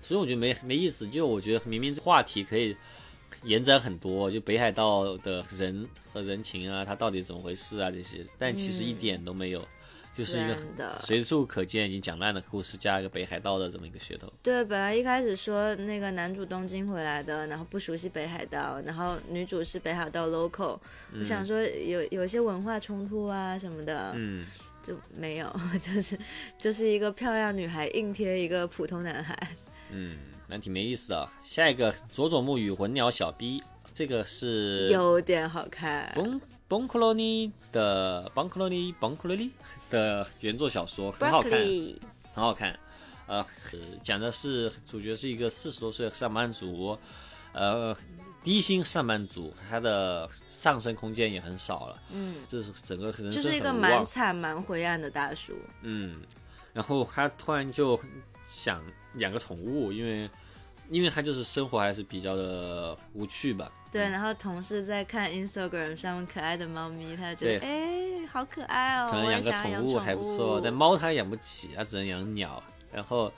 [0.00, 1.06] 所以我觉得没没意思。
[1.06, 2.74] 就我觉得明明话题可以
[3.44, 9.66] 延展很多，就北海道的人和人情啊，他到底怎么回事啊这些，但其实一点都没有。
[10.14, 14.30] 就是一个随处可见已经讲烂的故事，加一个北海道的这么一个噱头。
[14.42, 20.78] 对，本来一开始说那个男主东京回来的，然后不熟悉北海道，然后女主是北海道 local，
[21.18, 24.44] 我想说有有些文化冲突啊什么的，嗯，
[24.82, 26.18] 就没有， 就是
[26.58, 29.34] 就是一个漂亮女孩硬贴一个普通男孩，
[29.90, 30.14] 嗯，
[30.48, 31.28] 蛮挺没意思的。
[31.42, 33.62] 下一个佐佐木与魂鸟小 B，
[33.94, 36.12] 这个是有点好看。
[36.68, 39.50] 邦克罗尼的邦克罗尼邦克罗尼
[39.90, 41.50] 的原作小说很好看，
[42.32, 42.78] 很好看。
[43.26, 43.44] 呃，
[44.02, 46.98] 讲的是主角是一个四十多岁的上班族，
[47.52, 47.94] 呃，
[48.42, 52.02] 低薪上班族，他的上升空间也很少了。
[52.10, 55.52] 嗯，就是整个人生就是一个蛮惨蛮灰暗的大叔。
[55.82, 56.22] 嗯，
[56.72, 57.98] 然后他突然就
[58.54, 58.82] 想
[59.16, 60.28] 养个宠物，因为
[60.90, 63.70] 因为他就是生活还是比较的无趣吧。
[63.90, 70.60] 对，然后同事在看 Instagram 上面可爱的猫咪，他就觉得哎，好可爱哦，可能养个宠物还不错。
[70.62, 72.62] 但猫他养不起，他只能养鸟。
[72.92, 73.32] 然后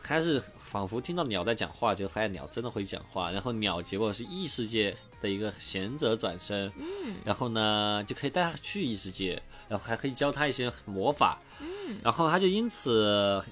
[0.00, 3.30] 还是仿佛听到鸟在讲话，就发现鸟真的会讲话。
[3.30, 13.42] 然后鸟结果是异世界的的一个贤者转身，嗯，然后呢就可以带他去异世界，然后还可以教他一些魔法，嗯，然后他就因此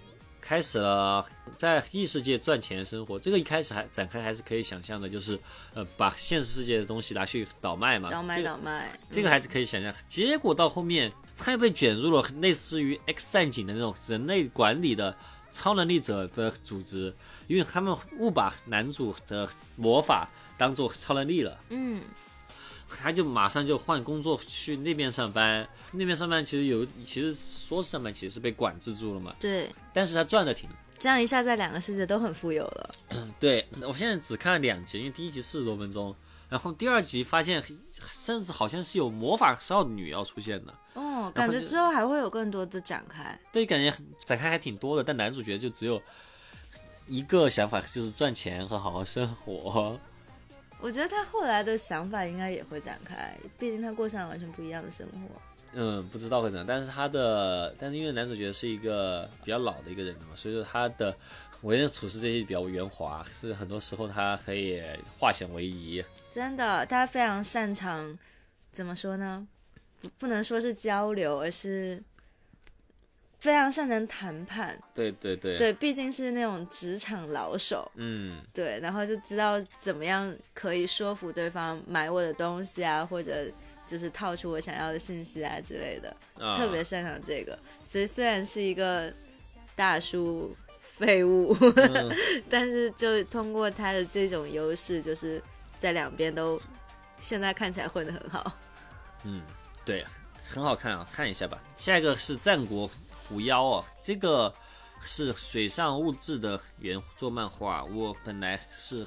[0.45, 1.27] 开始了
[1.57, 3.19] 在异世界赚钱生活。
[3.19, 5.39] 这个一开始还展开还是可以想象的，就是
[5.73, 9.91] 呃把现实世界的东西拿去倒卖嘛，倒卖倒卖，这个还是可以想象。
[10.07, 15.17] 结果到后面他又被卷入了类似于 X 战警的那种人类管理的。
[15.57, 17.15] 超能力者的组织，
[17.47, 20.29] 因为他们误把男主的魔法
[20.59, 22.01] 当做超能力了，嗯，
[22.97, 25.67] 他就马上就换工作去那边上班。
[25.93, 29.35] 那边上班其实有，其实说是上班，其实是被管制住了嘛。
[29.41, 30.69] 对，但是他赚的挺。
[30.99, 32.91] 这样一下，在两个世界都很富有了。
[33.39, 36.15] 对，我现在只看了两集，因为第一集四十多分钟，
[36.49, 37.63] 然后第二集发现，
[38.11, 40.75] 甚至好像是有魔法少女要出现的。
[40.95, 43.39] 哦，感觉之后还会有更多的展开。
[43.53, 46.01] 对，感觉展开还挺多的，但男主角就只有
[47.07, 49.99] 一个想法，就是赚钱和好好生活。
[50.85, 55.41] 我觉得他后来的想法应该也会展开，毕竟他过上了完全不一样的生活。
[55.73, 61.17] 嗯，不知道会怎样，但是他的，但是因为男主角是一个比较老的一个人了嘛，所以说他的
[61.63, 64.83] 为人处事这些比较圆滑，是很多时候他可以
[65.19, 66.05] 化险为夷。
[66.31, 68.19] 真的，他非常擅长，
[68.71, 69.49] 怎么说呢？
[70.03, 72.03] 不不能说是交流，而是
[73.39, 74.79] 非常擅长谈判。
[74.95, 77.91] 对对对，对，毕竟是那种职场老手。
[77.97, 83.47] 嗯，对，然后就知道怎么样可以说服对方买我的东西啊，或者
[83.87, 86.17] 就是套出我想要的信息啊之类的，
[86.57, 87.59] 特别擅长这个。
[87.83, 89.13] 所以虽然是一个
[89.77, 91.55] 大叔废物，
[92.49, 95.43] 但是就通过他的这种优势，就是
[95.77, 96.61] 在两边都
[97.21, 98.53] 现在看起来混得很好。
[99.25, 99.43] 嗯。
[99.87, 100.03] 对，
[100.43, 101.63] 很好看啊，看一下吧。
[101.77, 102.91] 下一个是《战国
[103.29, 104.55] 狐妖》啊，这个
[105.01, 107.85] 是水上物质的原作漫画。
[107.85, 109.07] 我本来是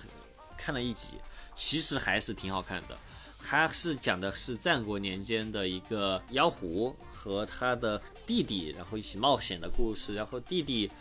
[0.58, 1.20] 看了一集，
[1.56, 2.98] 其实还是挺好看的。
[3.40, 10.16] 它是讲的是战国年间的一个妖狐和他的弟弟，然后一起冒险的故事。
[10.16, 10.92] 然后弟弟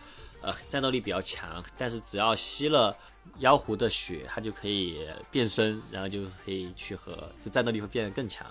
[0.42, 2.96] 呃战斗力比较强，但是只要吸了
[3.38, 8.46] 妖狐的血，他就可以变身，然后就可以去和就战斗力会变得更强。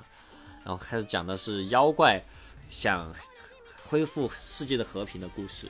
[0.63, 2.21] 然后开始讲的是妖怪
[2.67, 3.13] 想
[3.95, 5.69] 恢复世界的和平的故事，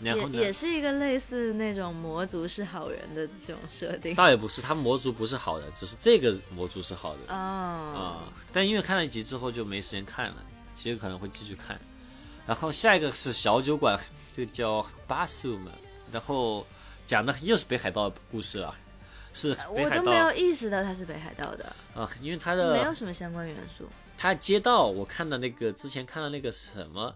[0.00, 4.14] 然后也也是一个类似那种魔族是好人的这种设定。
[4.14, 8.32] 倒也不是，他魔族不是好的，只是这个魔族是好的啊啊！
[8.52, 10.36] 但因为看了一集之后就没时间看了，
[10.76, 11.76] 其实可能会继续看。
[12.46, 13.98] 然后下一个是小酒馆，
[14.32, 15.72] 这个叫巴苏嘛，
[16.12, 16.64] 然后
[17.08, 18.72] 讲的又是北海道故事了。
[19.32, 23.84] 是我都没有意识到它是北海道的啊，因为它的没有什么相关元素。
[24.18, 27.14] 它街道我看的那个之前看的那个什么，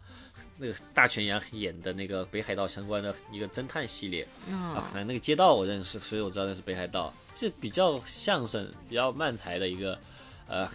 [0.59, 7.12] 那个大泉洋演的那个北海道相关的一个侦探系列啊，反正那个街道我认识，所以我知道那是北海道。
[7.32, 9.98] 这比较相声、比较慢才的一个
[10.46, 10.68] 呃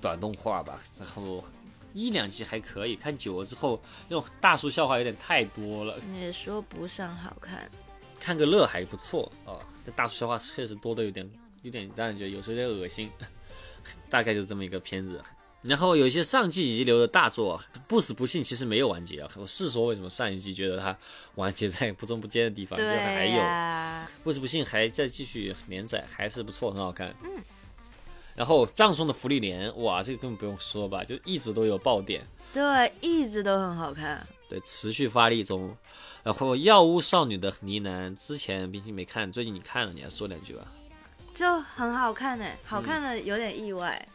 [0.00, 1.44] 短动画吧，然后
[1.92, 7.70] 一两集还可以，看久了之后那种大叔笑话有点太多了，也说不上好看。
[8.18, 11.30] 看个乐还不错啊，这大叔笑话确实多的有点，
[11.62, 13.10] 有点让人觉得有时候有点恶心。
[14.10, 15.22] 大概就是这么一个片子。
[15.66, 19.28] 然后有一些上季遗留的大作，不死不幸其实没有完结啊。
[19.36, 20.96] 我是说为什么上一季觉得它
[21.34, 27.14] 完结在不中不间的地方，就还有不死不幸还在继续连载，还是不错，很好看。
[27.22, 27.30] 嗯。
[28.34, 32.22] 然后葬送的福利莲，哇，这个根本不用说吧，就一直都有爆点。
[32.52, 34.26] 对，一直都很好看。
[34.48, 35.74] 对，持续发力中。
[36.22, 40.66] 然后药物少女的呢喃，之前冰淇没看，最近你看了，你还说两句吧。
[41.34, 44.08] 就很好看呢，好看的有点意外。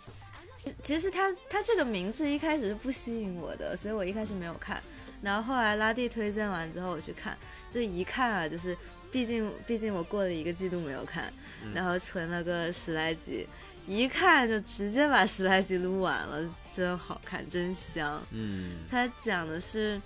[0.84, 4.82] 其实他他这个名字一开始是不吸引我的，所以我一开始没有看。
[5.22, 7.38] 然后后来拉蒂推荐完之后我去看，
[7.70, 8.76] 这一看啊，就是
[9.12, 11.32] 毕竟 毕竟我过了一个季度没有看，
[11.74, 13.48] 然后存了个十来集，
[13.88, 18.22] 一看就直接把十来集撸完了，真好看，真香。
[18.32, 20.02] 嗯，他讲的是。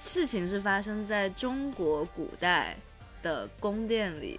[0.00, 2.76] 事情是发生在中国古代
[3.22, 4.38] 的宫殿里，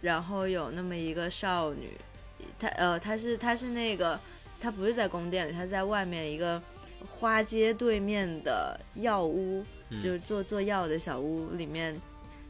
[0.00, 1.90] 然后有那么一个少女，
[2.58, 4.18] 她呃，她是她是那个，
[4.60, 6.62] 她不是在宫殿里，她在外面一个
[7.10, 9.64] 花街对面的药屋，
[10.00, 11.94] 就是做做药的小屋里面。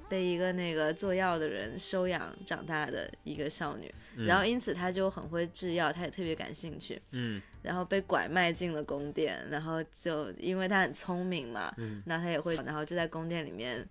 [0.06, 7.00] 被一个那个做药的人收养长大的一个少女，然后因此她就很会制药，她也特别感兴趣。
[7.10, 13.84] 嗯，然后被拐卖进了宫殿，然后就因为她很聪明嘛，嗯，那她也会，然后就在宫殿里面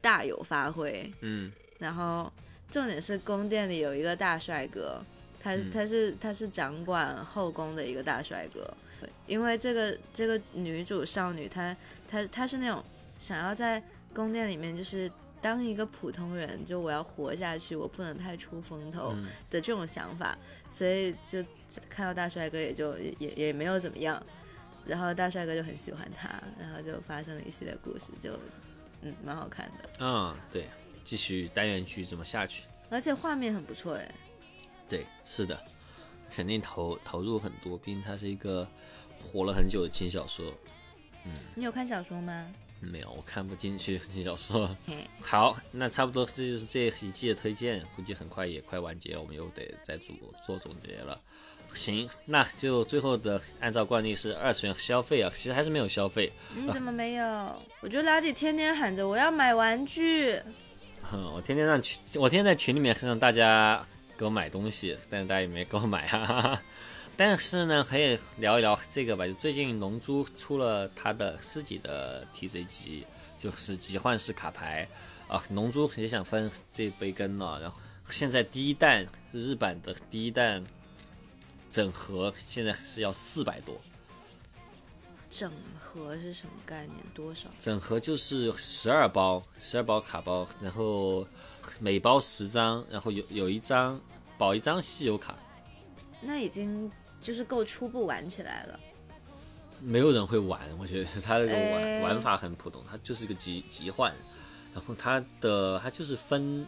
[0.00, 1.12] 大有发挥。
[1.20, 2.32] 嗯，然后
[2.70, 4.98] 重点是宫殿里有一个大帅哥，
[5.40, 8.72] 他他是他是掌管后宫的一个大帅哥，
[9.26, 11.76] 因为这个这个女主少女她
[12.08, 12.84] 她她是那种
[13.18, 13.82] 想要在
[14.14, 15.10] 宫殿里面就是。
[15.40, 19.14] 当一个普通人，就我要活下去，我不能太出风头
[19.48, 20.36] 的这种想法，
[20.68, 21.44] 所以就
[21.88, 24.20] 看到大帅哥也就也也没有怎么样，
[24.84, 26.28] 然后大帅哥就很喜欢他，
[26.58, 28.36] 然后就发生了一系列故事，就
[29.02, 29.88] 嗯蛮好看的。
[30.00, 30.68] 嗯，对，
[31.04, 34.12] 继续单元剧怎么下去，而且画面很不错哎。
[34.88, 35.60] 对，是的，
[36.30, 38.66] 肯定投投入很多，毕竟它是一个
[39.20, 40.44] 火了很久的轻小说。
[41.24, 42.46] 嗯，你有看小说吗？
[42.80, 44.74] 没有，我看不进去轻小说。
[45.20, 50.14] 好，那差不多这就是这一季的推荐，估计很快也快完结，我们又得再做
[50.46, 51.20] 做总结了。
[51.74, 56.32] 行，那就最后的按照惯例是二次元消费啊，其实还是没有消费。
[56.54, 57.26] 你怎么没有？
[57.80, 60.40] 我觉得拉蒂天天喊着我要买玩具。
[61.02, 63.84] 哼， 我天天让群，我天天在群里面让大家
[64.18, 66.60] 给我买东西，但是大家也没给我买啊。
[67.16, 69.26] 但是呢，可以聊一聊这个吧。
[69.26, 73.06] 就最近龙珠出了他的自己的 TC 机，
[73.38, 74.88] 就是集幻式卡牌
[75.28, 75.42] 啊。
[75.50, 77.60] 龙珠也想分这杯羹了。
[77.60, 77.78] 然后
[78.10, 80.64] 现在第一弹是日版的第一弹
[81.70, 83.80] 整盒，现在是要四百多。
[85.30, 86.96] 整盒是什么概念？
[87.14, 87.48] 多少？
[87.58, 91.26] 整盒就是十二包，十二包卡包，然后
[91.78, 94.00] 每包十张，然后有有一张
[94.36, 95.36] 保一张稀有卡。
[96.20, 96.90] 那已经。
[97.20, 98.78] 就是够初步玩起来了，
[99.80, 104.14] 没有人会玩，我觉得它这个玩玩法很普通，它就是一个集集换，
[104.72, 106.64] 然后它的它就是分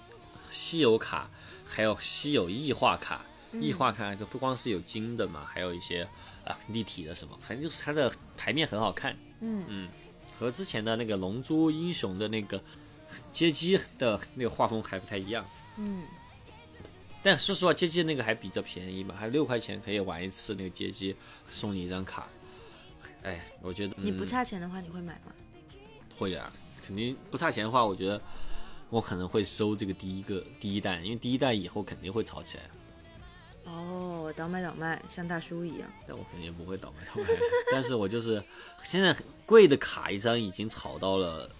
[0.50, 1.30] 稀有卡，
[1.64, 6.02] 还有稀有异化卡，异化卡就不光是有金的嘛，还有一些
[6.44, 9.88] 啊立体的什么，反正就是它的牌面很好看，嗯嗯，
[10.36, 12.60] 和之前的那个龙珠英雄的那个
[13.32, 16.02] 街机的那个画风还不太一样，嗯。
[17.22, 21.14] 但说实话，街机那个还比较便宜嘛，还六块钱可以玩一次那个街机，
[21.50, 22.26] 送你一张卡。
[23.22, 25.32] 哎，我觉得你不差钱的话，你会买吗？
[26.18, 26.50] 会啊，
[26.82, 28.18] 肯定不差钱的话，我觉得
[28.88, 32.62] 我可能会收这个第一个第一代，因为第一代以后肯定会炒起来。
[33.64, 35.92] 哦，倒卖倒卖，像大叔一样。
[36.06, 37.28] 但我肯定不会倒卖倒卖，
[37.70, 38.42] 但是我就是
[38.82, 41.50] 现在贵的卡一张已经炒到了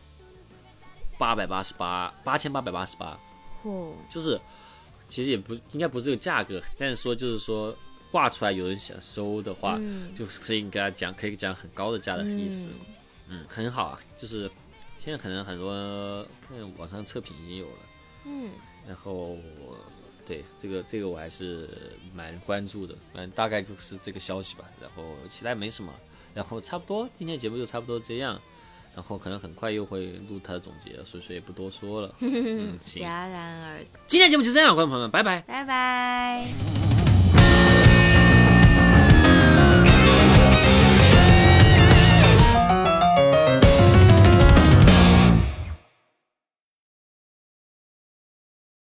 [1.21, 3.17] 八百八十八，八千八百八十八。
[3.63, 4.41] 嚯，就是。
[5.13, 7.77] 其实也不应该不是这个价格，但是说就是说
[8.13, 9.77] 挂出来有人想收的话，
[10.15, 12.69] 就是可以跟他讲，可以讲很高的价的意思，
[13.27, 14.01] 嗯，很好啊。
[14.17, 14.49] 就是
[15.01, 17.79] 现在可能很多看网上测评已经有了，
[18.27, 18.51] 嗯，
[18.87, 19.37] 然后
[20.25, 21.69] 对这个这个我还是
[22.15, 24.65] 蛮关注的，反正大概就是这个消息吧。
[24.81, 25.93] 然后其他没什么，
[26.33, 28.41] 然后差不多今天节目就差不多这样。
[28.95, 32.15] 然后可能很快又会录他的总结，所以说也不多说了。
[32.21, 37.00] 嗯，戛然而止今天节目就这样，观众朋友们，拜拜，拜拜。